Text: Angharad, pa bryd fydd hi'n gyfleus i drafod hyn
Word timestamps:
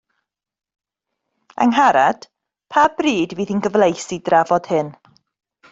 Angharad, 1.65 2.27
pa 2.73 2.89
bryd 3.01 3.39
fydd 3.41 3.53
hi'n 3.53 3.65
gyfleus 3.69 4.13
i 4.17 4.21
drafod 4.31 4.73
hyn 4.75 4.93